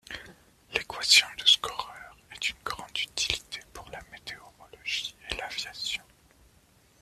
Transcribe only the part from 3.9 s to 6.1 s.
la météorologie et l'aviation.